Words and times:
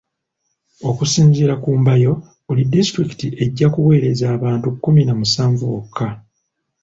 Okusinziira 0.89 1.53
ku 1.63 1.69
Mbayo 1.81 2.13
buli 2.45 2.63
disitulikiti 2.73 3.27
ejja 3.43 3.67
kuweereza 3.73 4.25
abantu 4.35 4.67
kumi 4.83 5.01
na 5.05 5.13
musanvu 5.19 5.63
bokka. 5.71 6.07